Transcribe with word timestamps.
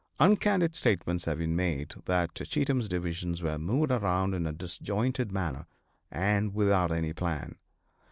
Uncandid 0.19 0.75
statements 0.75 1.25
have 1.25 1.37
been 1.37 1.55
made 1.55 1.93
that 2.05 2.33
Cheatham's 2.33 2.89
divisions 2.89 3.43
were 3.43 3.59
moved 3.59 3.91
around 3.91 4.33
in 4.33 4.47
a 4.47 4.51
disjointed 4.51 5.31
manner 5.31 5.67
and 6.09 6.55
without 6.55 6.91
any 6.91 7.13
plan. 7.13 7.53